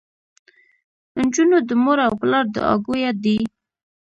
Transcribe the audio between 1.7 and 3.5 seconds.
مور او پلار دوعاګويه دي.